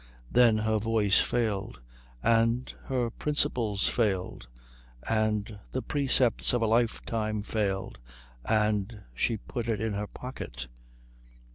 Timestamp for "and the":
5.07-5.83